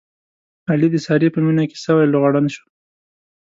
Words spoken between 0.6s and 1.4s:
علي د سارې په